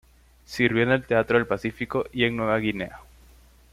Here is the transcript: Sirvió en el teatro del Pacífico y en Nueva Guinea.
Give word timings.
Sirvió 0.45 0.81
en 0.81 0.89
el 0.93 1.05
teatro 1.05 1.37
del 1.37 1.45
Pacífico 1.45 2.05
y 2.11 2.23
en 2.23 2.35
Nueva 2.35 2.57
Guinea. 2.57 3.01